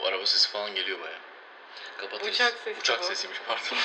[0.00, 1.18] Bu araba sesi falan geliyor baya.
[1.98, 2.34] Kapatırız.
[2.34, 3.04] Uçak sesi Uçak bu.
[3.04, 3.78] sesiymiş pardon.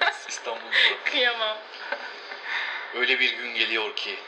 [0.28, 1.04] İstanbul'da.
[1.04, 1.58] Kıyamam.
[2.94, 4.18] Öyle bir gün geliyor ki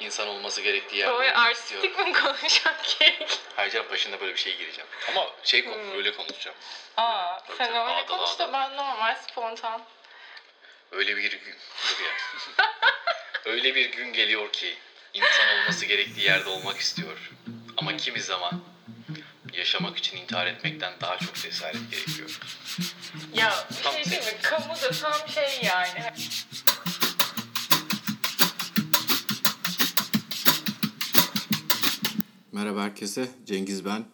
[0.00, 3.18] insan olması gerektiği yerde Böyle artistik mi konuşacak ki?
[3.56, 4.88] Hayır başında böyle bir şey gireceğim.
[5.08, 5.96] Ama şey konu Hmm.
[5.96, 6.56] öyle konuşacağım.
[6.96, 9.82] Aa, Tabii sen öyle konuş da ben normal spontan.
[10.92, 11.56] Öyle bir gün...
[13.44, 14.76] Öyle bir gün geliyor ki
[15.14, 17.30] insan olması gerektiği yerde olmak istiyor.
[17.76, 18.52] Ama kimi zaman
[19.58, 22.40] yaşamak için intihar etmekten daha çok cesaret gerekiyor.
[23.34, 24.38] Ya bir Tam şey değil mi?
[24.42, 26.12] Kamu da tam şey yani.
[32.52, 34.04] Merhaba herkese, Cengiz ben.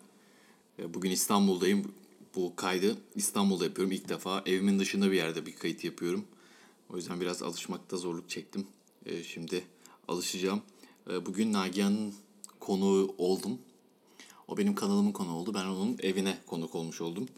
[0.79, 1.95] E, Bugün İstanbul'dayım.
[2.35, 4.43] Bu kaydı İstanbul'da yapıyorum ilk defa.
[4.47, 6.25] Evimin dışında bir yerde bir kayıt yapıyorum.
[6.91, 8.67] O yüzden biraz alışmakta zorluk çektim.
[9.07, 9.65] E, Şimdi
[10.09, 10.63] alışacağım.
[11.11, 12.15] E, Bugün Nagihan'ın
[12.61, 13.59] konuğu oldum.
[14.49, 15.55] O benim kanalımın konuğu oldu.
[15.55, 17.29] Ben onun evine konuk olmuş oldum.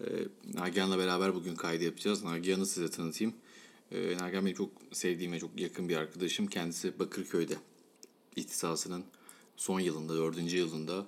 [0.00, 0.06] E,
[0.54, 2.24] Nagihan'la beraber bugün kaydı yapacağız.
[2.24, 3.34] Nagihan'ı size tanıtayım.
[3.92, 6.46] E, Nagihan benim çok sevdiğim ve çok yakın bir arkadaşım.
[6.46, 7.54] Kendisi Bakırköy'de
[8.36, 9.04] ihtisasının
[9.56, 11.06] son yılında, dördüncü yılında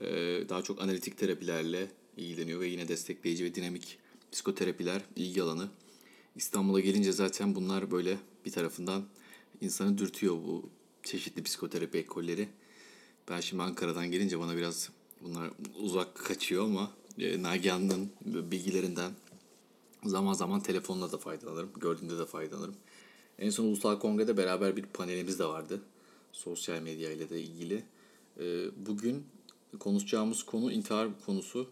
[0.00, 0.06] e,
[0.48, 3.98] daha çok analitik terapilerle ilgileniyor ve yine destekleyici ve dinamik
[4.32, 5.68] psikoterapiler ilgi alanı.
[6.36, 9.04] İstanbul'a gelince zaten bunlar böyle bir tarafından
[9.60, 10.70] insanı dürtüyor bu
[11.02, 12.48] çeşitli psikoterapi ekolleri.
[13.28, 19.12] Ben şimdi Ankara'dan gelince bana biraz bunlar uzak kaçıyor ama e, Nagihan'ın bilgilerinden
[20.04, 21.70] zaman zaman telefonla da faydalanırım.
[21.80, 22.74] Gördüğümde de faydalanırım.
[23.38, 25.82] En son Ulusal Kongre'de beraber bir panelimiz de vardı.
[26.32, 27.84] Sosyal medya ile de ilgili.
[28.40, 29.24] Ee, Bugün
[29.78, 31.70] konuşacağımız konu intihar konusu.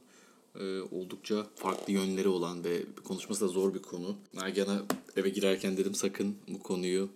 [0.60, 4.16] Ee, Oldukça farklı yönleri olan ve konuşması da zor bir konu.
[4.34, 4.82] Nagihan'a
[5.16, 7.08] eve girerken dedim sakın bu konuyu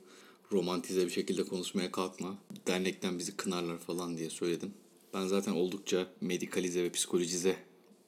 [0.53, 2.39] romantize bir şekilde konuşmaya kalkma.
[2.67, 4.75] Dernekten bizi kınarlar falan diye söyledim.
[5.15, 7.57] Ben zaten oldukça medikalize ve psikolojize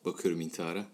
[0.05, 0.86] bakıyorum intihara.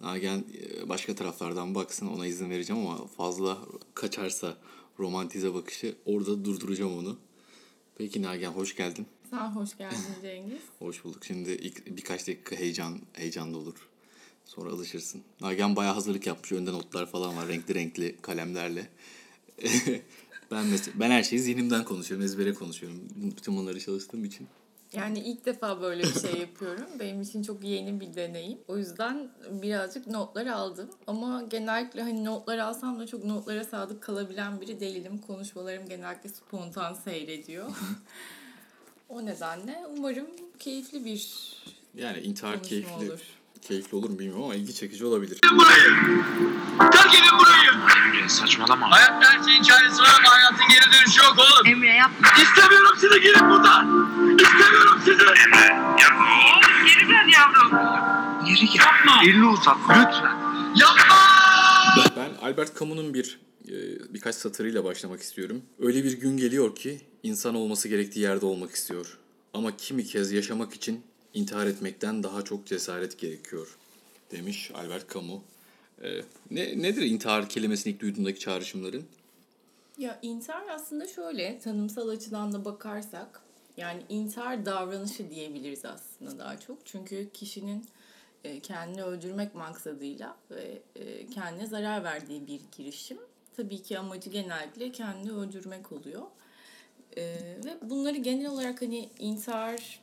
[0.00, 3.58] Nagihan e, başka taraflardan baksın ona izin vereceğim ama fazla
[3.94, 4.58] kaçarsa
[4.98, 7.18] romantize bakışı orada durduracağım onu.
[7.98, 9.06] Peki Nagihan hoş geldin.
[9.30, 10.62] Sen hoş geldin Cengiz.
[10.78, 11.24] Hoş bulduk.
[11.24, 13.88] Şimdi ilk birkaç dakika heyecan heyecanlı olur.
[14.44, 15.22] Sonra alışırsın.
[15.40, 16.52] Nagihan bayağı hazırlık yapmış.
[16.52, 17.48] Önde notlar falan var.
[17.48, 18.88] Renkli renkli kalemlerle.
[20.50, 22.26] ben mesela, ben her şeyi zihnimden konuşuyorum.
[22.26, 23.08] Ezbere konuşuyorum.
[23.16, 24.48] Bütün bunları çalıştığım için.
[24.92, 26.86] Yani ilk defa böyle bir şey yapıyorum.
[27.00, 28.58] Benim için çok yeni bir deneyim.
[28.68, 30.90] O yüzden birazcık notlar aldım.
[31.06, 35.18] Ama genellikle hani notlar alsam da çok notlara sadık kalabilen biri değilim.
[35.18, 37.70] Konuşmalarım genellikle spontan seyrediyor.
[39.08, 40.26] o nedenle umarım
[40.58, 41.52] keyifli bir
[41.94, 43.20] Yani intihar keyifli, olur.
[43.62, 45.38] Keyifli olur mu bilmiyorum ama ilgi çekici olabilir.
[46.92, 47.70] Terk edin burayı.
[48.06, 48.90] Emre saçmalama.
[48.90, 51.66] Hayatta her şeyin çaresi var ama hayatın geri dönüşü yok oğlum.
[51.66, 52.28] Emre yapma.
[52.42, 53.86] İstemiyorum sizi gidin buradan.
[54.40, 55.22] İstemiyorum sizi.
[55.22, 55.66] Emre
[56.02, 56.26] yapma.
[56.26, 57.70] Oğlum geri dön yavrum.
[58.46, 58.76] Geri gel.
[58.84, 59.22] Yapma.
[59.24, 60.36] Elini uzat lütfen.
[60.76, 61.16] Yapma.
[62.16, 63.74] Ben Albert Camus'un bir e,
[64.14, 65.62] birkaç satırıyla başlamak istiyorum.
[65.80, 69.18] Öyle bir gün geliyor ki insan olması gerektiği yerde olmak istiyor.
[69.54, 71.02] Ama kimi kez yaşamak için
[71.34, 73.78] intihar etmekten daha çok cesaret gerekiyor
[74.30, 75.40] demiş Albert Camus.
[76.02, 79.04] E, ne nedir intihar kelimesini ilk duyduğundaki çağrışımların?
[79.98, 83.42] Ya intihar aslında şöyle tanımsal açıdan da bakarsak
[83.76, 86.78] yani intihar davranışı diyebiliriz aslında daha çok.
[86.86, 87.84] Çünkü kişinin
[88.44, 93.18] e, kendini öldürmek maksadıyla ve e, kendine zarar verdiği bir girişim.
[93.56, 96.22] Tabii ki amacı genellikle kendini öldürmek oluyor.
[97.16, 97.22] E,
[97.64, 100.00] ve bunları genel olarak hani intihar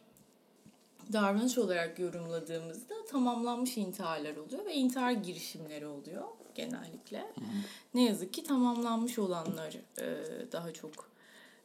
[1.14, 6.24] davranış olarak yorumladığımızda tamamlanmış intiharlar oluyor ve intihar girişimleri oluyor
[6.56, 7.34] genellikle.
[7.94, 10.06] Ne yazık ki tamamlanmış olanlar e,
[10.52, 11.10] daha çok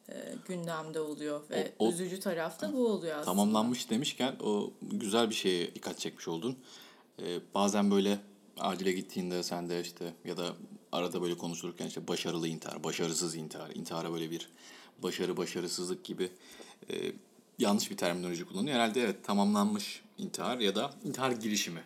[0.08, 0.14] e,
[0.48, 3.24] gündemde oluyor ve O- o- üzücü taraf da bu oluyor aslında.
[3.24, 6.56] Tamamlanmış demişken o güzel bir şeye dikkat çekmiş oldun.
[7.22, 8.18] Ee, bazen böyle
[8.58, 10.52] acile gittiğinde sen de işte ya da
[10.92, 14.48] arada böyle konuşulurken işte başarılı intihar, başarısız intihar, intihara böyle bir
[15.02, 16.30] başarı başarısızlık gibi
[16.90, 17.12] e,
[17.60, 18.74] yanlış bir terminoloji kullanıyor.
[18.74, 21.80] Herhalde evet tamamlanmış intihar ya da intihar girişimi.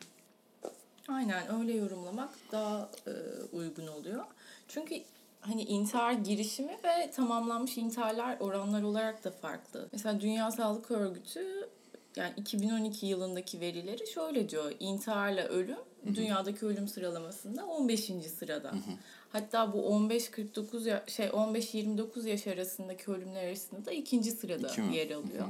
[1.09, 3.12] Aynen öyle yorumlamak daha e,
[3.53, 4.24] uygun oluyor.
[4.68, 4.94] Çünkü
[5.41, 9.88] hani intihar girişimi ve tamamlanmış intiharlar oranlar olarak da farklı.
[9.92, 11.68] Mesela Dünya Sağlık Örgütü
[12.16, 14.72] yani 2012 yılındaki verileri şöyle diyor.
[14.80, 15.78] İntiharla ölüm
[16.15, 18.10] dünyadaki ölüm sıralamasında 15.
[18.39, 18.74] sırada.
[19.33, 24.97] Hatta bu 15-49 ya- şey 15-29 yaş arasındaki ölümler arasında da ikinci sırada İki mi?
[24.97, 25.47] yer alıyor.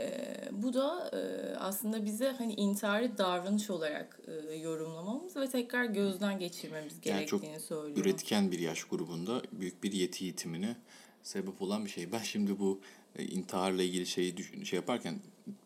[0.00, 1.18] Ee, bu da e,
[1.56, 4.20] aslında bize hani intiharı davranış olarak
[4.50, 7.96] e, yorumlamamız ve tekrar gözden geçirmemiz Yani çok gerektiğini söylüyor.
[8.06, 10.76] üretken bir yaş grubunda büyük bir yeti yitimine
[11.22, 12.12] sebep olan bir şey.
[12.12, 12.80] Ben şimdi bu
[13.16, 15.14] e, intiharla ilgili şeyi düşün, şey yaparken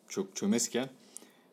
[0.08, 0.88] çok çömezken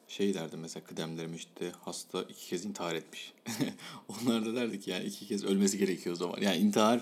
[0.09, 3.33] şey derdim mesela kıdemlerim işte hasta iki kez intihar etmiş.
[4.09, 6.41] Onlar da derdik yani iki kez ölmesi gerekiyor o zaman.
[6.41, 7.01] Yani intihar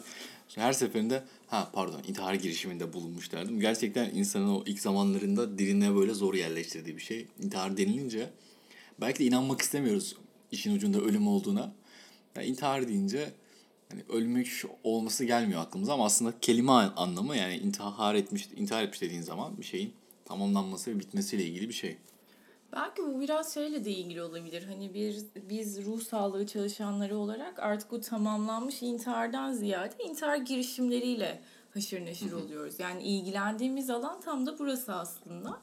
[0.55, 3.59] her seferinde ha pardon intihar girişiminde bulunmuş derdim.
[3.59, 7.27] Gerçekten insanın o ilk zamanlarında diline böyle zor yerleştirdiği bir şey.
[7.43, 8.29] İntihar denilince
[9.01, 10.15] belki de inanmak istemiyoruz
[10.51, 11.73] işin ucunda ölüm olduğuna.
[12.35, 13.33] Yani intihar deyince
[13.89, 19.21] hani ölmüş olması gelmiyor aklımıza ama aslında kelime anlamı yani intihar etmiş intihar etmiş dediğin
[19.21, 19.93] zaman bir şeyin
[20.25, 21.97] tamamlanması ve bitmesiyle ilgili bir şey.
[22.73, 24.63] Belki bu biraz şeyle de ilgili olabilir.
[24.63, 25.15] Hani bir
[25.49, 31.41] biz ruh sağlığı çalışanları olarak artık bu tamamlanmış intihardan ziyade intihar girişimleriyle
[31.73, 32.79] haşır neşir oluyoruz.
[32.79, 35.59] Yani ilgilendiğimiz alan tam da burası aslında.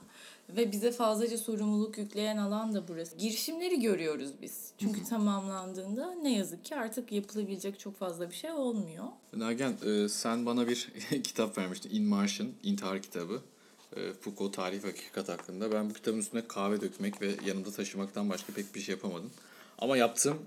[0.48, 3.16] Ve bize fazlaca sorumluluk yükleyen alan da burası.
[3.16, 4.70] Girişimleri görüyoruz biz.
[4.78, 9.04] Çünkü tamamlandığında ne yazık ki artık yapılabilecek çok fazla bir şey olmuyor.
[9.36, 10.92] Nagen e, sen bana bir
[11.24, 11.90] kitap vermiştin.
[11.90, 13.40] In Martian, intihar kitabı.
[13.96, 15.72] E, Foucault Tarih ve Hakikat hakkında.
[15.72, 19.30] Ben bu kitabın üstüne kahve dökmek ve yanımda taşımaktan başka pek bir şey yapamadım.
[19.78, 20.38] Ama yaptım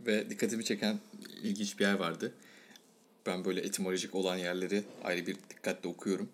[0.00, 0.98] ve dikkatimi çeken
[1.42, 2.32] ilginç bir yer vardı.
[3.26, 6.28] Ben böyle etimolojik olan yerleri ayrı bir dikkatle okuyorum.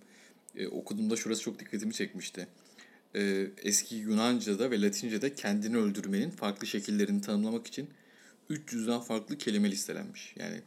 [0.57, 2.47] E, okuduğumda şurası çok dikkatimi çekmişti.
[3.15, 7.91] E, eski Yunanca'da ve Latince'de kendini öldürmenin farklı şekillerini tanımlamak için
[8.51, 10.35] 300'den farklı kelime listelenmiş.
[10.39, 10.61] Yani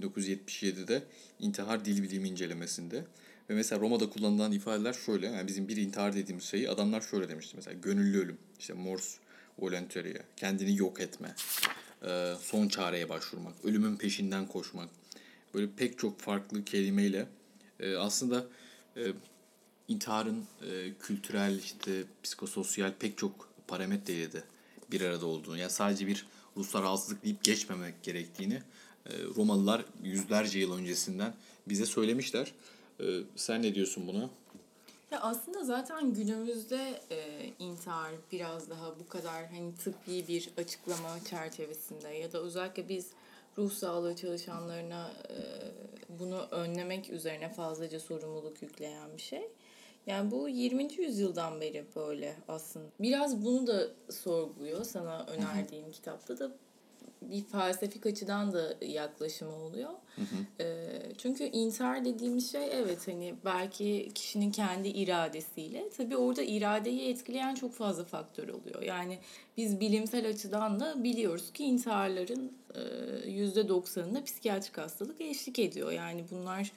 [0.00, 1.02] 1977'de
[1.38, 3.04] intihar dil bilimi incelemesinde.
[3.50, 5.26] Ve mesela Roma'da kullanılan ifadeler şöyle.
[5.26, 7.56] Yani bizim bir intihar dediğimiz şeyi adamlar şöyle demişti.
[7.56, 9.16] Mesela gönüllü ölüm, işte mors
[9.58, 11.34] voluntaria, kendini yok etme,
[12.40, 14.88] son çareye başvurmak, ölümün peşinden koşmak.
[15.54, 17.26] Böyle pek çok farklı kelimeyle
[17.98, 18.46] aslında
[19.88, 20.44] intiharın
[21.00, 24.42] kültürel, işte psikososyal pek çok parametreyle de
[24.90, 26.26] bir arada olduğunu, yani sadece bir
[26.56, 28.62] ruhsal rahatsızlık deyip geçmemek gerektiğini
[29.36, 31.34] Romalılar yüzlerce yıl öncesinden
[31.66, 32.52] bize söylemişler.
[33.00, 34.30] E, sen ne diyorsun buna?
[35.10, 42.08] Ya aslında zaten günümüzde e, intihar biraz daha bu kadar hani tıbbi bir açıklama çerçevesinde
[42.08, 43.10] ya da özellikle biz
[43.58, 45.36] ruh sağlığı çalışanlarına e,
[46.18, 49.48] bunu önlemek üzerine fazlaca sorumluluk yükleyen bir şey.
[50.06, 50.94] Yani bu 20.
[50.94, 52.86] yüzyıldan beri böyle aslında.
[53.00, 56.52] Biraz bunu da sorguluyor sana önerdiğim kitapta da
[57.22, 59.90] bir felsefik açıdan da yaklaşımı oluyor.
[60.60, 67.54] Ee, çünkü intihar dediğimiz şey evet hani belki kişinin kendi iradesiyle tabii orada iradeyi etkileyen
[67.54, 68.82] çok fazla faktör oluyor.
[68.82, 69.18] Yani
[69.56, 72.52] biz bilimsel açıdan da biliyoruz ki intiharların
[73.26, 75.92] yüzde doksanında psikiyatrik hastalık eşlik ediyor.
[75.92, 76.72] Yani bunlar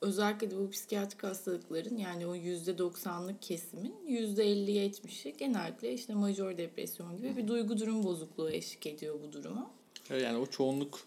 [0.00, 6.14] özellikle de bu psikiyatrik hastalıkların yani o yüzde doksanlık kesimin yüzde elli yetmişi genellikle işte
[6.14, 9.70] majör depresyon gibi bir duygu durum bozukluğu eşlik ediyor bu duruma.
[10.10, 11.00] Yani o çoğunluk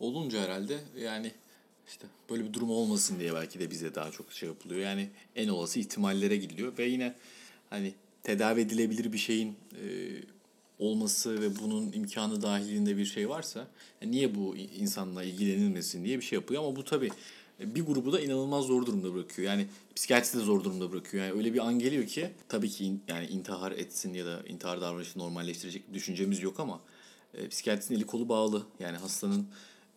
[0.00, 1.32] olunca herhalde yani
[1.88, 4.80] işte böyle bir durum olmasın diye belki de bize daha çok şey yapılıyor.
[4.80, 7.14] Yani en olası ihtimallere gidiliyor ve yine
[7.70, 9.86] hani tedavi edilebilir bir şeyin e,
[10.78, 13.66] olması ve bunun imkanı dahilinde bir şey varsa
[14.02, 17.10] yani niye bu insanla ilgilenilmesin diye bir şey yapıyor ama bu tabii
[17.60, 19.48] bir grubu da inanılmaz zor durumda bırakıyor.
[19.48, 19.66] Yani
[19.96, 21.24] psikiyatrist de zor durumda bırakıyor.
[21.24, 24.80] Yani öyle bir an geliyor ki tabii ki in, yani intihar etsin ya da intihar
[24.80, 26.80] davranışı normalleştirecek bir düşüncemiz yok ama
[27.34, 28.66] e, psikiyatristin eli kolu bağlı.
[28.80, 29.48] Yani hastanın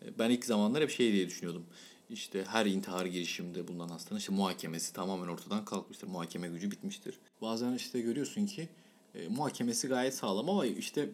[0.06, 1.66] e, ben ilk zamanlar hep şey diye düşünüyordum.
[2.10, 6.08] İşte her intihar girişiminde bulunan hastanın işte muhakemesi tamamen ortadan kalkmıştır.
[6.08, 7.20] Muhakeme gücü bitmiştir.
[7.42, 8.70] Bazen işte görüyorsun ki
[9.16, 11.10] e, muhakemesi gayet sağlam ama işte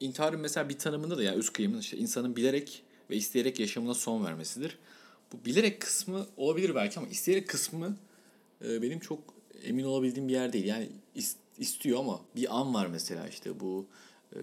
[0.00, 4.24] intiharın mesela bir tanımında da yani öz kıyımın işte insanın bilerek ve isteyerek yaşamına son
[4.24, 4.78] vermesidir.
[5.32, 7.96] Bu bilerek kısmı olabilir belki ama isteyerek kısmı
[8.64, 9.18] e, benim çok
[9.62, 10.64] emin olabildiğim bir yer değil.
[10.64, 13.86] Yani is, istiyor ama bir an var mesela işte bu
[14.34, 14.38] e,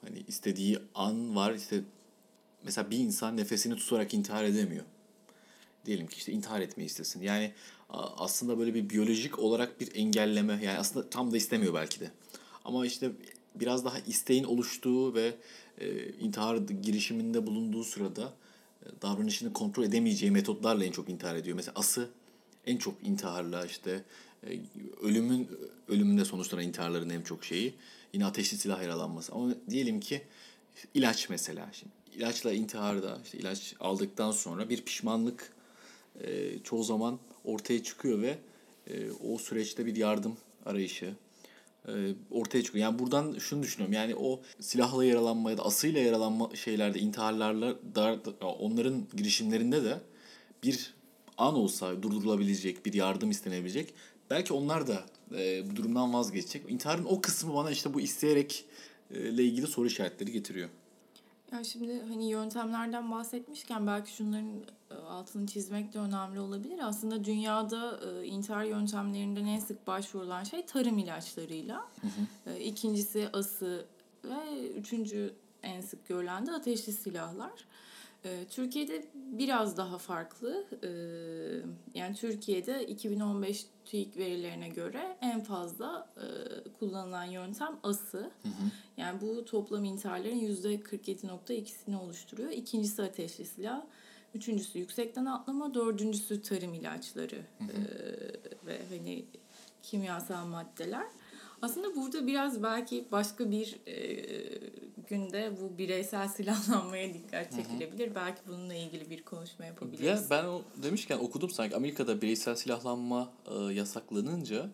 [0.00, 1.80] hani istediği an var işte
[2.64, 4.84] mesela bir insan nefesini tutarak intihar edemiyor.
[5.86, 7.22] Diyelim ki işte intihar etmeyi istesin.
[7.22, 7.52] Yani
[8.16, 12.10] aslında böyle bir biyolojik olarak bir engelleme yani aslında tam da istemiyor belki de.
[12.64, 13.12] Ama işte
[13.54, 15.34] biraz daha isteğin oluştuğu ve
[15.78, 18.34] e, intihar girişiminde bulunduğu sırada
[18.82, 21.56] e, davranışını kontrol edemeyeceği metotlarla en çok intihar ediyor.
[21.56, 22.10] Mesela ası
[22.66, 24.04] en çok intiharla işte
[24.46, 24.60] e,
[25.02, 25.48] ölümün
[25.88, 27.74] ölümünde sonuçlanan intiharların en çok şeyi.
[28.12, 29.32] Yine ateşli silah yaralanması.
[29.32, 30.22] Ama diyelim ki
[30.94, 31.68] ilaç mesela.
[31.72, 35.52] Şimdi ilaçla intiharda işte ilaç aldıktan sonra bir pişmanlık
[36.20, 38.38] e, çoğu zaman ortaya çıkıyor ve
[38.90, 40.36] e, o süreçte bir yardım
[40.66, 41.14] arayışı
[41.88, 41.92] e,
[42.30, 42.82] ortaya çıkıyor.
[42.82, 43.92] Yani buradan şunu düşünüyorum.
[43.92, 50.00] Yani o silahla yaralanma ya da asıyla yaralanma şeylerde intiharlarla da, onların girişimlerinde de
[50.62, 50.94] bir
[51.38, 53.94] an olsa durdurulabilecek bir yardım istenebilecek.
[54.30, 55.04] Belki onlar da
[55.34, 56.70] e, bu durumdan vazgeçecek.
[56.70, 58.64] İntiharın o kısmı bana işte bu isteyerek
[59.10, 60.68] e, ile ilgili soru işaretleri getiriyor.
[61.52, 66.78] Ya şimdi hani yöntemlerden bahsetmişken belki şunların e, altını çizmek de önemli olabilir.
[66.82, 71.88] Aslında dünyada e, intihar yöntemlerinden en sık başvurulan şey tarım ilaçlarıyla.
[72.46, 73.86] E, İkincisi ası
[74.24, 77.52] ve üçüncü en sık görülen de ateşli silahlar.
[78.26, 80.64] E, Türkiye'de biraz daha farklı.
[80.82, 80.88] E,
[81.98, 86.24] Yani Türkiye'de 2015 TÜİK verilerine göre en fazla e,
[86.78, 88.30] kullanılan yöntem ası.
[88.96, 92.50] Yani bu toplam intiharların %47.2'sini oluşturuyor.
[92.50, 93.82] İkincisi ateşli silah.
[94.34, 95.74] Üçüncüsü yüksekten atlama.
[95.74, 97.36] Dördüncüsü tarım ilaçları.
[97.60, 97.66] Ee,
[98.66, 99.24] ve hani
[99.82, 101.06] kimyasal maddeler.
[101.62, 103.96] Aslında burada biraz belki başka bir e,
[105.08, 108.14] günde bu bireysel silahlanmaya dikkat çekilebilir.
[108.14, 110.06] Belki bununla ilgili bir konuşma yapabiliriz.
[110.06, 114.70] Ya ben o demişken okudum sanki Amerika'da bireysel silahlanma e, yasaklanınca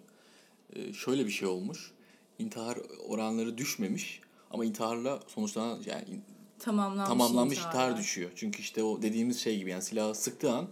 [0.76, 1.92] e, şöyle bir şey olmuş.
[2.38, 4.20] İntihar oranları düşmemiş
[4.50, 6.20] ama intiharla sonuçlanan yani
[6.58, 7.98] Tamamlanmış, tamamlanmış intihar intiharlar.
[7.98, 8.30] düşüyor.
[8.36, 10.68] Çünkü işte o dediğimiz şey gibi yani silahı sıktığı an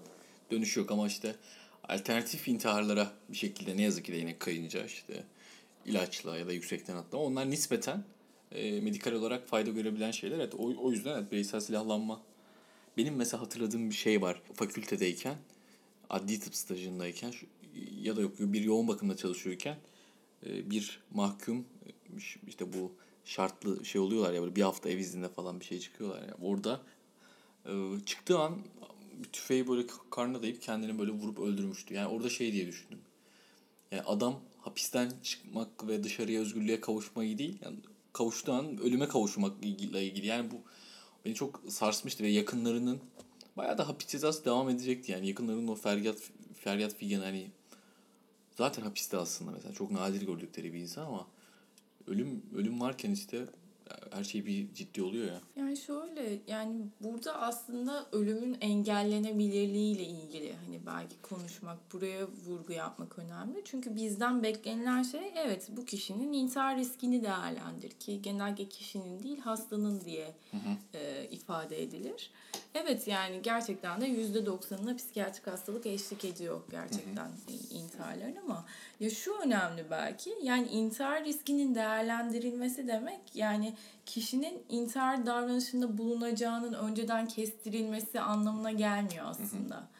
[0.51, 1.37] dönüş yok ama işte
[1.89, 5.25] alternatif intiharlara bir şekilde ne yazık ki de yine kayınca işte
[5.87, 8.05] ilaçla ya da yüksekten atlama onlar nispeten
[8.53, 10.37] e, medikal olarak fayda görebilen şeyler.
[10.37, 12.23] Evet, o, o yüzden evet, bireysel silahlanma.
[12.97, 14.43] Benim mesela hatırladığım bir şey var.
[14.55, 15.37] Fakültedeyken
[16.11, 17.47] adli tıp stajındayken şu-
[18.03, 19.79] ya da yok bir yoğun bakımda çalışıyorken
[20.47, 21.65] e, bir mahkum
[22.47, 22.93] işte bu
[23.25, 26.81] şartlı şey oluyorlar ya böyle bir hafta ev izninde falan bir şey çıkıyorlar ya orada
[27.67, 27.73] e,
[28.07, 28.59] çıktığı an
[29.33, 31.95] tüfeği böyle karnına dayayıp kendini böyle vurup öldürmüştü.
[31.95, 32.99] Yani orada şey diye düşündüm.
[33.91, 37.77] Yani adam hapisten çıkmak ve dışarıya özgürlüğe kavuşmayı değil, yani
[38.13, 40.27] kavuştuğu an ölüme kavuşmakla ilgili.
[40.27, 40.55] Yani bu
[41.25, 43.01] beni çok sarsmıştı ve yakınlarının
[43.57, 45.13] bayağı da hapis cezası devam edecekti.
[45.13, 46.19] Yani yakınlarının o feryat
[46.55, 47.51] feryat figan hani
[48.59, 51.27] zaten hapiste aslında mesela çok nadir gördükleri bir insan ama
[52.07, 53.47] ölüm ölüm varken işte
[54.11, 55.41] her şey bir ciddi oluyor ya.
[55.57, 63.63] Yani şöyle yani burada aslında ölümün engellenebilirliğiyle ilgili hani belki konuşmak, buraya vurgu yapmak önemli.
[63.65, 70.01] Çünkü bizden beklenilen şey evet bu kişinin intihar riskini değerlendir ki genelde kişinin değil hastanın
[70.01, 70.35] diye
[70.95, 72.31] e, ifade edilir.
[72.75, 78.65] Evet yani gerçekten de %90'ına psikiyatrik hastalık eşlik ediyor gerçekten e, intiharların ama
[79.01, 83.75] ya şu önemli belki yani intihar riskinin değerlendirilmesi demek yani
[84.07, 89.77] kişinin intihar davranışında bulunacağının önceden kestirilmesi anlamına gelmiyor aslında.
[89.77, 90.00] Ee,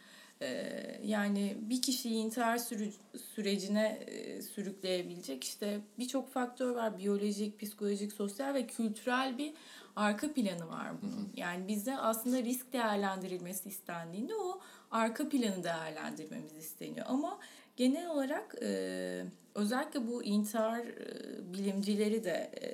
[1.03, 6.99] yani bir kişiyi intihar sürü- sürecine e, sürükleyebilecek işte birçok faktör var.
[6.99, 9.55] Biyolojik, psikolojik, sosyal ve kültürel bir
[9.97, 11.33] arka planı var bunun.
[11.37, 17.07] Yani bize aslında risk değerlendirilmesi istendiğinde o arka planı değerlendirmemiz isteniyor.
[17.09, 17.39] Ama
[17.77, 22.69] genel olarak e, özellikle bu intihar e, bilimcileri de e,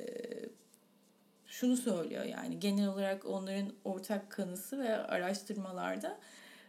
[1.46, 6.18] şunu söylüyor yani genel olarak onların ortak kanısı ve araştırmalarda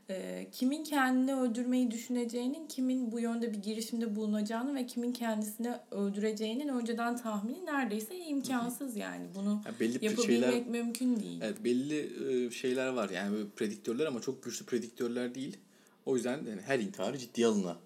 [0.09, 6.67] e, kimin kendini öldürmeyi düşüneceğinin, kimin bu yönde bir girişimde bulunacağını ve kimin kendisini öldüreceğinin
[6.67, 9.25] önceden tahmini neredeyse imkansız yani.
[9.35, 11.39] Bunu Yani belli yapabilmek şeyler mümkün değil.
[11.43, 12.09] Evet belli
[12.47, 15.57] e, şeyler var yani böyle prediktörler ama çok güçlü prediktörler değil.
[16.05, 17.77] O yüzden yani her intiharı ciddiye alına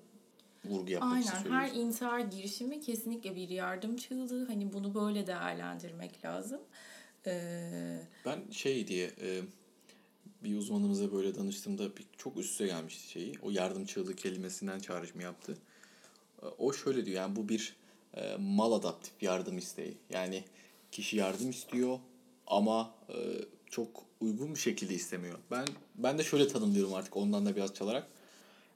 [0.65, 1.69] vurgu yapmak için Aynen söylüyoruz.
[1.71, 4.45] her intihar girişimi kesinlikle bir yardım çığlığı.
[4.45, 6.61] Hani bunu böyle değerlendirmek lazım.
[7.27, 9.41] Ee, Ben şey diye e,
[10.43, 13.33] bir uzmanımıza böyle danıştığımda bir, çok üst üste gelmişti şeyi.
[13.41, 15.57] O yardım çığlığı kelimesinden çağrışımı yaptı.
[16.43, 17.75] E, O şöyle diyor yani bu bir
[18.13, 19.97] e, mal adaptif yardım isteği.
[20.09, 20.43] Yani
[20.91, 21.99] kişi yardım istiyor
[22.47, 23.15] ama e,
[23.69, 25.39] çok uygun bir şekilde istemiyor.
[25.51, 28.07] Ben ben de şöyle tanımlıyorum artık ondan da biraz çalarak.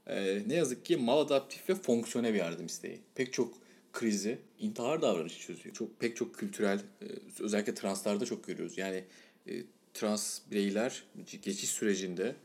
[0.08, 3.00] E, ne yazık ki mal adaptif ve fonksiyonel bir yardım isteği.
[3.16, 3.54] Pek çok
[3.94, 5.76] krizi intihar davranışı çözüyor.
[5.76, 7.06] Çok pek çok kültürel e,
[7.40, 8.78] özellikle translarda çok görüyoruz.
[8.78, 9.04] Yani
[9.48, 9.64] e,
[9.96, 11.04] trans bireyler
[11.42, 12.36] geçiş sürecinde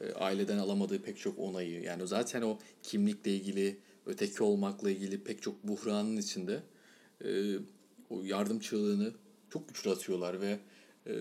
[0.00, 3.76] e, aileden alamadığı pek çok onayı yani zaten o kimlikle ilgili
[4.06, 6.62] öteki olmakla ilgili pek çok buhranın içinde
[7.24, 7.56] e,
[8.10, 9.12] o yardım çığlığını
[9.50, 10.58] çok güçlü atıyorlar ve
[11.06, 11.12] e,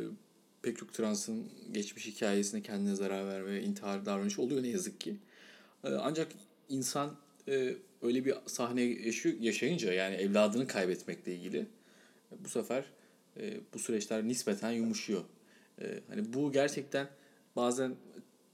[0.62, 5.17] pek çok transın geçmiş hikayesine kendine zarar verme ve intihar davranışı oluyor ne yazık ki.
[5.84, 6.27] Ancak
[6.70, 7.15] insan
[8.01, 8.82] öyle bir sahne
[9.39, 11.65] yaşayınca yani evladını kaybetmekle ilgili
[12.39, 12.86] bu sefer
[13.74, 15.24] bu süreçler nispeten yumuşuyor.
[15.82, 17.08] E, hani bu gerçekten
[17.55, 17.96] bazen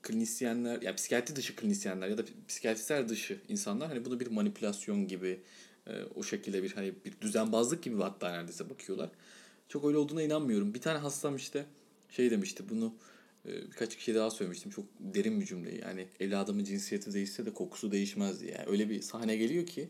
[0.01, 5.39] klinisyenler, ya psikiyatri dışı klinisyenler ya da psikiyatristler dışı insanlar hani bunu bir manipülasyon gibi
[5.87, 9.09] e, o şekilde bir hani bir düzenbazlık gibi hatta neredeyse bakıyorlar.
[9.67, 10.73] Çok öyle olduğuna inanmıyorum.
[10.73, 11.65] Bir tane hastam işte
[12.09, 12.93] şey demişti bunu
[13.45, 14.71] e, birkaç kişi daha söylemiştim.
[14.71, 15.75] Çok derin bir cümle.
[15.75, 18.51] Yani evladımın cinsiyeti değişse de kokusu değişmez diye.
[18.51, 19.89] Yani öyle bir sahne geliyor ki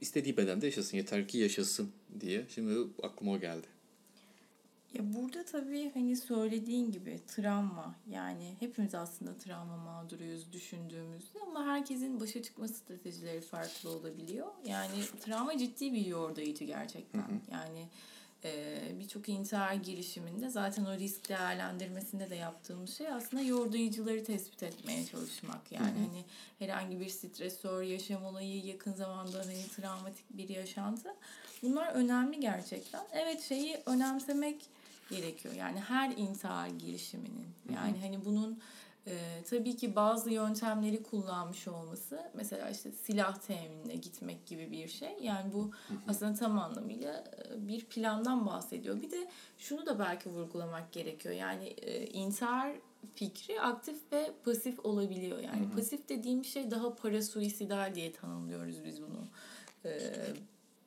[0.00, 0.96] istediği bedende yaşasın.
[0.96, 2.46] Yeter ki yaşasın diye.
[2.48, 3.66] Şimdi aklıma o geldi.
[4.94, 12.20] Ya burada tabii hani söylediğin gibi travma yani hepimiz aslında travma mağduruyuz düşündüğümüzde ama herkesin
[12.20, 14.46] başa çıkma stratejileri farklı olabiliyor.
[14.64, 17.40] Yani travma ciddi bir yordayıcı gerçekten.
[17.52, 17.88] Yani e,
[19.00, 25.72] birçok intihar girişiminde zaten o risk değerlendirmesinde de yaptığımız şey aslında yordayıcıları tespit etmeye çalışmak.
[25.72, 26.24] Yani hani
[26.58, 31.14] herhangi bir stresör, yaşam olayı, yakın zamanda hani travmatik bir yaşantı.
[31.62, 33.02] Bunlar önemli gerçekten.
[33.12, 34.62] Evet şeyi önemsemek
[35.10, 35.54] gerekiyor.
[35.54, 37.48] Yani her intihar girişiminin.
[37.74, 38.60] Yani hani bunun
[39.08, 45.16] e, tabii ki bazı yöntemleri kullanmış olması mesela işte silah teminine gitmek gibi bir şey.
[45.22, 45.70] Yani bu
[46.08, 47.24] aslında tam anlamıyla
[47.54, 49.02] e, bir plandan bahsediyor.
[49.02, 51.34] Bir de şunu da belki vurgulamak gerekiyor.
[51.34, 52.72] Yani e, intihar
[53.14, 55.38] fikri aktif ve pasif olabiliyor.
[55.38, 59.28] Yani pasif dediğim şey daha parasuisidal diye tanımlıyoruz biz bunu.
[59.84, 59.98] E,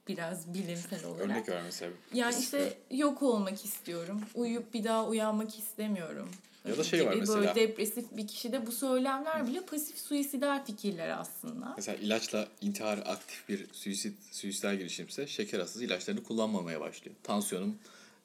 [0.08, 1.22] biraz bilimsel olarak.
[1.22, 1.91] Örnek ver mesela.
[2.13, 4.22] Yani işte yok olmak istiyorum.
[4.36, 6.29] Uyuyup bir daha uyanmak istemiyorum.
[6.67, 7.20] Ya da şey var gibi.
[7.20, 11.74] mesela- Böyle depresif bir kişide bu söylemler bile pasif suisidal fikirler aslında.
[11.77, 17.15] Mesela ilaçla intihar aktif bir suisit, suisidal girişimse şeker hastası ilaçlarını kullanmamaya başlıyor.
[17.24, 17.75] Tansiyonum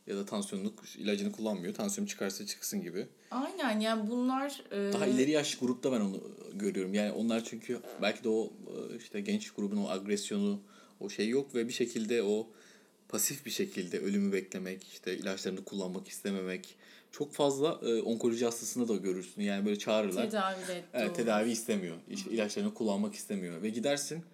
[0.07, 1.75] ya da tansiyonluk ilacını kullanmıyor.
[1.75, 3.07] Tansiyonum çıkarsa çıksın gibi.
[3.31, 4.63] Aynen yani bunlar...
[4.71, 6.21] e, Daha ileri yaş grupta ben onu
[6.55, 6.95] görüyorum.
[6.95, 10.61] Yani onlar çünkü belki de o e, işte genç grubun o agresyonu
[11.01, 12.51] o şey yok ve bir şekilde o
[13.09, 16.77] pasif bir şekilde ölümü beklemek, işte ilaçlarını kullanmak istememek
[17.13, 19.43] çok fazla e, onkoloji hastasında da görürsün.
[19.43, 20.31] Yani böyle çağırırlar.
[20.31, 21.17] Tedavi de Evet, doğru.
[21.17, 21.97] tedavi istemiyor.
[22.11, 23.63] İşte ilaçlarını kullanmak istemiyor.
[23.63, 24.25] Ve gidersin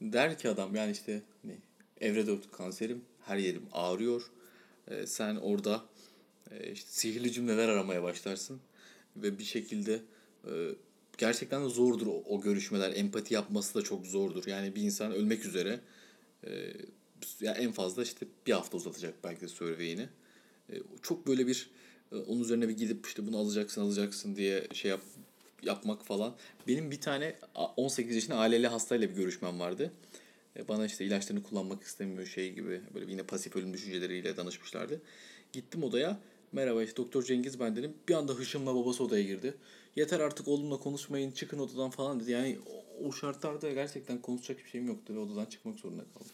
[0.00, 1.52] der ki adam yani işte ne
[2.00, 4.30] evre dört kanserim her yerim ağrıyor.
[4.88, 5.84] Ee, sen orada
[6.50, 8.60] e, işte sihirli cümleler aramaya başlarsın.
[9.16, 10.00] Ve bir şekilde
[10.44, 10.50] e,
[11.18, 12.92] gerçekten de zordur o, o görüşmeler.
[12.96, 14.46] Empati yapması da çok zordur.
[14.46, 15.80] Yani bir insan ölmek üzere
[16.46, 16.72] e,
[17.40, 20.08] ya en fazla işte bir hafta uzatacak belki de survey'ini.
[20.72, 21.70] E, çok böyle bir
[22.12, 25.00] e, onun üzerine bir gidip işte bunu alacaksın alacaksın diye şey yap
[25.62, 26.34] yapmak falan.
[26.68, 29.92] Benim bir tane a- 18 yaşında aileli hastayla bir görüşmem vardı.
[30.56, 35.00] E, Bana işte ilaçlarını kullanmak istemiyor şey gibi böyle yine pasif ölüm düşünceleriyle danışmışlardı.
[35.52, 36.20] Gittim odaya.
[36.52, 37.94] Merhaba işte Doktor Cengiz ben dedim.
[38.08, 39.54] Bir anda hışımla babası odaya girdi.
[39.96, 42.30] Yeter artık oğlumla konuşmayın çıkın odadan falan dedi.
[42.30, 42.58] Yani
[43.02, 46.30] o- şartlarda gerçekten konuşacak bir şeyim yoktu ve odadan çıkmak zorunda kaldım.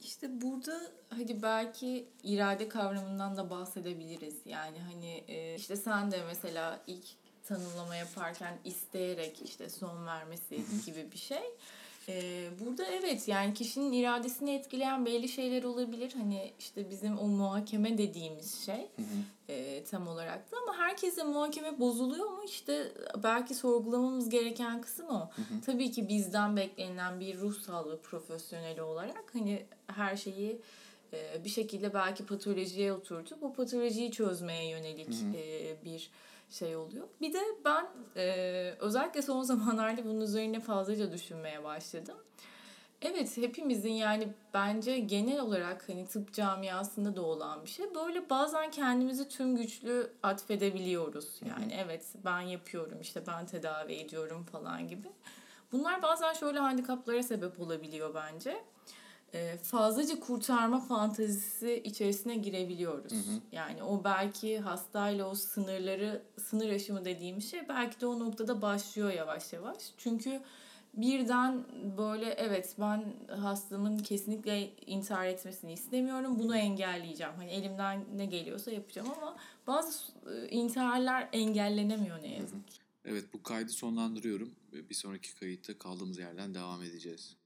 [0.00, 4.34] İşte burada hadi belki irade kavramından da bahsedebiliriz.
[4.46, 7.04] Yani hani e, işte sen de mesela ilk
[7.44, 11.42] tanımlama yaparken isteyerek işte son vermesi gibi bir şey.
[12.08, 16.12] E, burada evet yani kişinin iradesini etkileyen belli şeyler olabilir.
[16.12, 18.88] Hani işte bizim o muhakeme dediğimiz şey
[19.48, 19.54] e,
[19.84, 22.92] tam olarak da ama herkese muhakeme bozuluyor mu işte
[23.22, 25.30] belki sorgulamamız gereken kısım o.
[25.66, 30.60] Tabii ki bizden beklenilen bir ruh sağlığı profesyoneli olarak hani her şeyi
[31.12, 36.10] e, bir şekilde belki patolojiye oturtup bu patolojiyi çözmeye yönelik e, bir
[36.50, 37.06] şey oluyor.
[37.20, 42.16] Bir de ben e, özellikle son zamanlarda bunun üzerine fazlaca düşünmeye başladım.
[43.04, 47.94] Evet hepimizin yani bence genel olarak hani tıp camiasında da olan bir şey.
[47.94, 51.40] Böyle bazen kendimizi tüm güçlü atfedebiliyoruz.
[51.48, 55.08] Yani evet ben yapıyorum işte ben tedavi ediyorum falan gibi.
[55.72, 58.64] Bunlar bazen şöyle handikaplara sebep olabiliyor bence.
[59.34, 63.12] Ee, fazlaca kurtarma fantazisi içerisine girebiliyoruz.
[63.52, 69.12] Yani o belki hastayla o sınırları, sınır aşımı dediğim şey belki de o noktada başlıyor
[69.12, 69.78] yavaş yavaş.
[69.98, 70.40] Çünkü
[70.96, 71.64] birden
[71.98, 76.38] böyle evet ben hastamın kesinlikle intihar etmesini istemiyorum.
[76.38, 77.32] Bunu engelleyeceğim.
[77.36, 80.12] Hani elimden ne geliyorsa yapacağım ama bazı
[80.50, 82.78] intiharlar engellenemiyor ne yazık ki.
[83.04, 84.54] Evet bu kaydı sonlandırıyorum.
[84.72, 87.36] Bir sonraki kayıtta kaldığımız yerden devam edeceğiz.